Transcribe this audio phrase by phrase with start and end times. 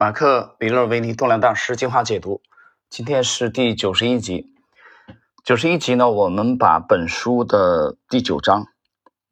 [0.00, 2.40] 马克·米勒维尼动量大师精华解读，
[2.88, 4.50] 今天是第九十一集。
[5.44, 8.66] 九十一集呢，我们把本书的第九章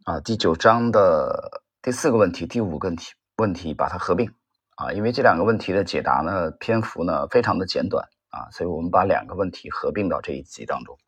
[0.04, 4.30] 啊，第九章的第四个问题、第五个问题问题把它合并
[4.74, 10.98] 啊，因为这两个问题的解答呢，篇幅呢非常的简短啊，所以我们把两个问题合并到这一集当中。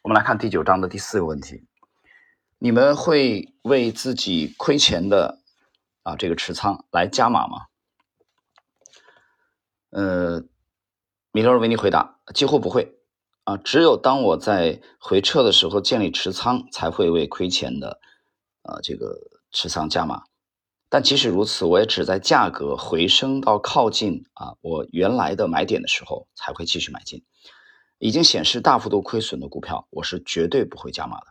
[0.00, 1.66] 我们来看第九章的第四个问题：
[2.58, 5.38] 你们会为自己亏钱的
[6.02, 7.66] 啊这个持仓来加码吗？
[9.90, 10.42] 呃，
[11.32, 12.96] 米勒尔维尼回答：几乎不会
[13.44, 18.00] 啊，只有当我在回撤的时候建立持仓，才会为亏钱的
[18.62, 19.18] 啊这个
[19.50, 20.22] 持仓加码。
[20.88, 27.24] 但即使如此，我也只在价格回升到靠近啊我原来的买点的时候才会继续买进。
[27.98, 31.26] 已经显示大幅度亏损的股票，我是绝对不会加码的。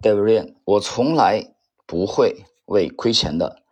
[0.00, 1.54] David，我从来
[1.86, 3.62] 不会为亏钱的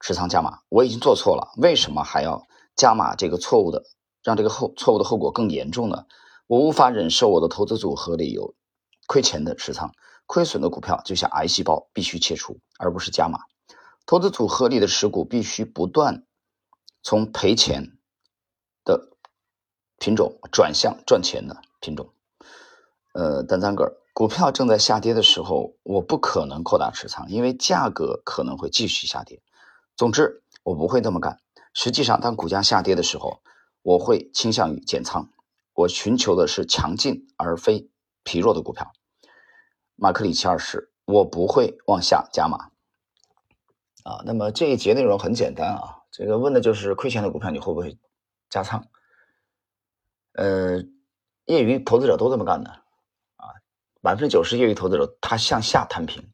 [0.00, 0.60] 持仓加码。
[0.68, 2.46] 我已经做错了，为什么还要？
[2.76, 3.84] 加码这个错误的，
[4.22, 6.06] 让这个后错误的后果更严重呢？
[6.46, 8.54] 我无法忍受我的投资组合里有
[9.06, 9.92] 亏钱的持仓，
[10.26, 13.40] 亏损的股票就像癌细胞，必须切除，而不是加码。
[14.04, 16.26] 投资组合里的持股必须不断
[17.02, 17.96] 从赔钱
[18.84, 19.08] 的
[19.98, 22.12] 品种转向赚钱的品种。
[23.14, 29.40] 呃，单三个股票正在下跌的时候，我不可能扩大持仓，因为价格可能会继续下跌。
[29.96, 31.40] 总之，我不会这么干。
[31.74, 33.42] 实际上，当股价下跌的时候，
[33.82, 35.28] 我会倾向于减仓。
[35.74, 37.90] 我寻求的是强劲而非
[38.22, 38.92] 疲弱的股票。
[39.96, 42.70] 马克里奇二世，我不会往下加码。
[44.04, 47.98] 啊，那么这一节内容很简单啊，这个问的就是亏钱的股票你会不会
[48.48, 48.86] 加仓？
[50.34, 50.78] 呃，
[51.46, 52.70] 业余投资者都这么干的
[53.36, 53.50] 啊，
[54.00, 56.30] 百分之九十业余投资者他向下摊平，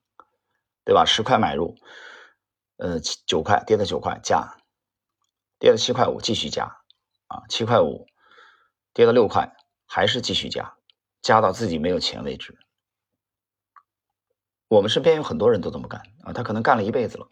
[0.84, 1.06] 对吧？
[1.06, 1.76] 十块买入，
[2.76, 4.59] 呃，九块跌到九块加。
[5.60, 6.64] 跌了七块五，继续加，
[7.28, 8.06] 啊，七块五
[8.94, 9.54] 跌到六块，
[9.86, 10.74] 还是继续加，
[11.22, 12.58] 加到自己没有钱为止。
[14.68, 17.28] 我们身边有很多人都这么干啊，他可能干了一辈子了，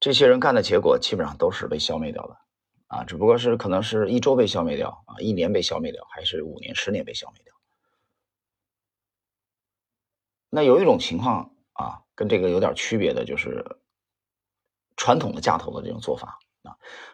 [0.00, 2.36] 这些人干的结果基本上都是被消灭掉的，
[2.86, 7.54] 啊，只不过是可能是一周被消灭掉啊，一年被消灭掉，还是五年、十年被消灭掉。
[10.48, 13.78] 那有一种情况啊，跟这个有点区别的就是
[14.96, 16.38] 传统的价投的这种做法。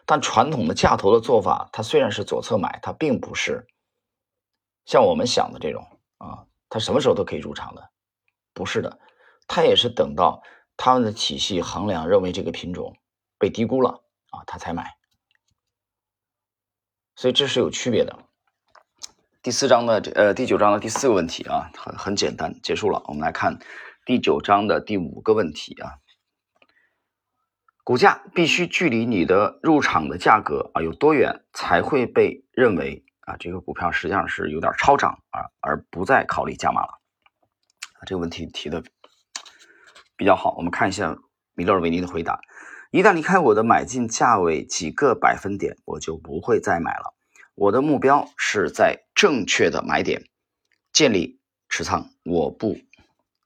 [0.05, 3.67] 但传统的价投的做法，它虽然是左侧买，它并不是
[4.85, 5.87] 像我们想的这种
[6.17, 7.89] 啊，它什么时候都可以入场的，
[8.53, 8.99] 不是的，
[9.47, 10.43] 它也是等到
[10.77, 12.95] 他们的体系衡量认为这个品种
[13.39, 14.95] 被低估了啊，他才买，
[17.15, 18.19] 所以这是有区别的。
[19.41, 23.03] 第四章的呃第九章的第四个问题啊，很很简单，结束了。
[23.05, 23.59] 我们来看
[24.05, 25.99] 第九章的第五个问题啊。
[27.85, 36.99] 股价必须距离你的入场的价格啊有多远才会被认为啊这个股票实际上是有点超涨啊而不再考虑加码了
[38.07, 38.83] 这个问题提的
[40.15, 41.15] 比较好，我们看一下
[41.53, 42.39] 米勒维尼的回答：
[42.89, 47.13] 一旦离开我的买进价位几个百分点，我就不会再买了。
[47.53, 50.23] 我的目标是在正确的买点
[50.91, 52.79] 建立持仓，我不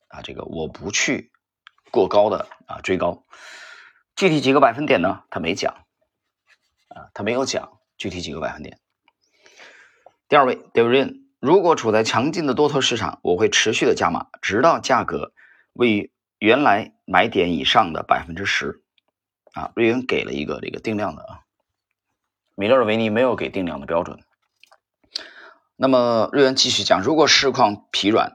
[0.07, 1.29] 啊这个我不去
[1.91, 3.25] 过高的啊追高。
[4.19, 5.23] 具体几个百分点呢？
[5.29, 5.85] 他没讲，
[6.89, 8.77] 啊，他没有讲具体几个百分点。
[10.27, 15.31] 第二位 d a v i n 如果处在强劲的多头市场，我会持续的加码，直到价格
[15.71, 18.83] 位于原来买点以上的百分之十。
[19.53, 21.39] 啊，瑞恩给了一个这个定量的啊，
[22.55, 24.19] 米勒尔维尼没有给定量的标准。
[25.77, 28.33] 那么瑞恩继续讲，如果市况疲软，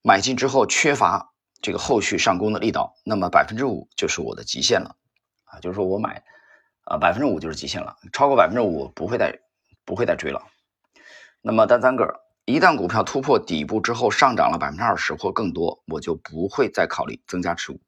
[0.00, 4.94] 买进之后缺乏这个后续上攻的力道，那么百分之五就是我的极限了。
[5.50, 6.22] 啊，就是说我买，
[6.84, 9.38] 啊百分之五就是极限了，超过百分之五不会再
[9.84, 10.42] 不会再追了。
[11.40, 17.80] 那么单三个，一旦股票突破底部之后上涨了百分之二十或更多，我就不会再考虑增加持股。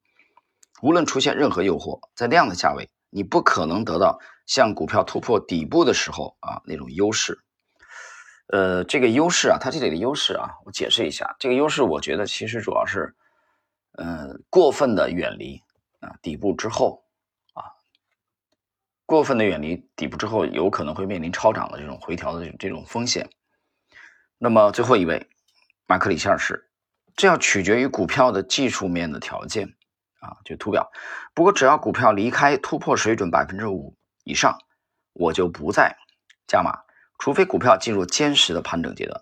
[0.83, 7.39] 无论出现任何诱惑，在那样的价位，你不可能得到像股票突破底部的时候啊那种优势。
[8.47, 13.15] 呃，这个优势啊，它这里的优势啊，我解释一下，这个优势我觉得其实主要是，
[13.93, 15.61] 呃，过分的远离
[16.01, 17.05] 啊底部之后。
[19.11, 23.29] 过分的远离底部之后，有可能会面临超涨的这种回调的这种风险。
[24.39, 25.29] 那么最后一位，
[25.89, 26.71] 马克里希尔是，
[27.17, 29.75] 这要取决于股票的技术面的条件
[30.21, 30.93] 啊，就图表。
[31.35, 34.57] 不过只要股票离开突破水准百分之五以上，
[35.13, 35.97] 我就不再
[36.47, 36.79] 加码，
[37.19, 39.21] 除非股票进入坚实的盘整阶段。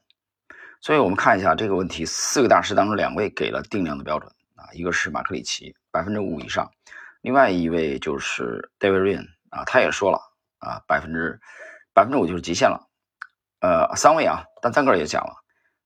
[0.82, 6.70] 所以我们看一下这个问题，四个大师当中两位给了定量的标准啊，一个是马克里奇百分之五以上，
[7.22, 9.37] 另外一位就是 David Ryan。
[9.50, 10.18] 啊，他也说了
[10.58, 11.40] 啊，百分之
[11.92, 12.88] 百分之五就是极限了。
[13.60, 15.34] 呃，三位啊，但三个也讲了，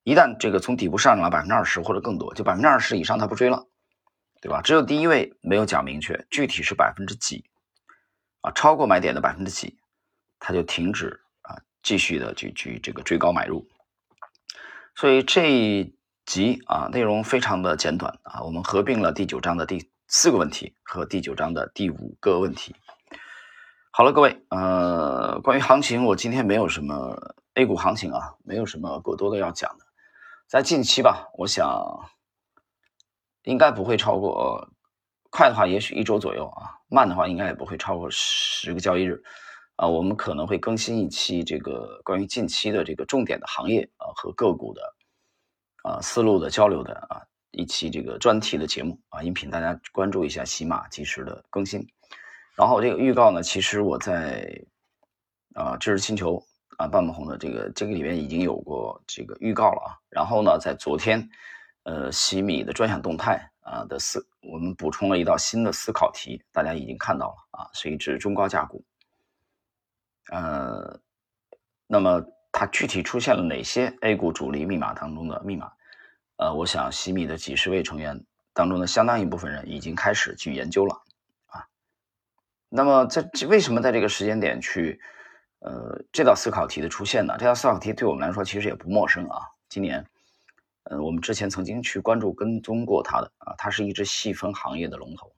[0.02, 3.66] 一旦这个从底部上涨了百分之二十或者更多，就百分之二十以上他不追了，
[4.42, 4.60] 对吧？
[4.62, 7.44] 只有第一位没有讲明确具体是百分之几
[8.42, 9.78] 啊，超过买点的百分之几，
[10.38, 13.66] 他就停止啊，继续的去去这个追高买入。
[14.94, 22.76] 所以这一集啊，内容非常的简短啊，我们合并了第九章的第四个问题和第九章的第五个问题。
[23.94, 29.84] 好了，各位，呃，关于行情，我今天没有什么 A 股行情啊，没有什么过多的要讲的。
[30.48, 32.10] 在近期吧，我想
[33.42, 34.66] 应该不会超过，
[35.28, 39.22] 快的话也许一周左右啊，慢的话应该也不会超过十个交易日
[39.76, 39.86] 啊。
[39.86, 44.80] 我们可能会更新一期这个关于近期的这个重点的行业啊和个股的
[45.82, 51.86] 啊思路的交流的啊一期这个专题的节目啊音频，大家关注一下喜马及时的更新。
[52.62, 54.48] 然后这个预告呢，其实我在
[55.52, 56.40] 啊知识星球
[56.78, 59.98] 啊半亩红的这个这个里面已经有过这个预告了啊。
[60.08, 61.28] 然后呢，在昨天，
[61.82, 68.84] 呃，西米的专享动态啊的思，我们补充了一道新的思考题，大家已经看到了啊，是一只中高价股。
[70.30, 71.00] 呃，
[71.88, 75.68] 那么它具体出现了哪些 A 股主力密码当中的密码？
[76.36, 78.24] 呃，我想西米的几十位成员
[78.54, 81.02] 当中的相当一部分人已经开始去研究了。
[82.74, 84.98] 那么，在这为什么在这个时间点去，
[85.58, 87.36] 呃，这道思考题的出现呢？
[87.38, 89.46] 这道思考题对我们来说其实也不陌生啊。
[89.69, 90.02] 今年，
[90.84, 95.30] 呃，我们之前曾经去关注跟踪过它的啊，它是一只细分行业的龙头，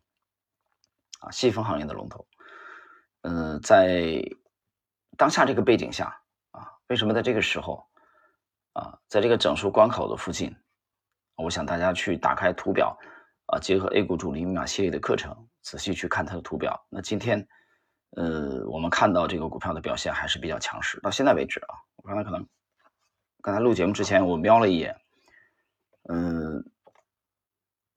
[1.23, 2.25] 啊，细分行业的龙头。
[3.23, 4.23] 嗯，在
[5.17, 6.17] 当下这个背景下
[6.53, 7.85] 啊，为什么在这个时候
[8.75, 10.55] 啊，在这个整数关口的附近，
[11.35, 12.97] 我想大家去打开图表
[13.47, 15.49] 啊，结合 A 股主力密码系列的课程。
[15.63, 17.49] 仔细去看它的图表，那今天，
[18.11, 21.01] 呃，我们看到这个股票的表现还是比较强势。
[21.01, 22.47] 到现在为止啊，我刚才可能
[23.41, 25.01] 刚才录节目之前我瞄了一眼，
[26.07, 26.71] 嗯，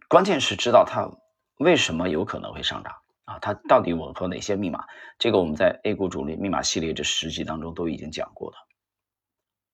[0.08, 1.12] 关键是知道它
[1.58, 2.96] 为什么有可能会上涨
[3.26, 3.38] 啊？
[3.40, 4.86] 它到底吻合哪些密码？
[5.20, 8.58] 这个我们在 A 股主力密码系列这十集当中都已经讲过的。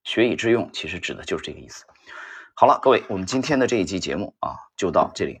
[0.02, 1.86] 学以致用，其实指的就是这个意思。
[2.56, 5.40] 好了，各位，我们今天的这一期节目啊，就到这里。